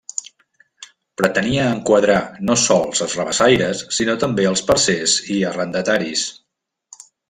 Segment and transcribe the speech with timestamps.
[1.21, 2.17] Pretenia enquadrar
[2.49, 6.29] no sols els rabassaires sinó també els parcers i arrendataris.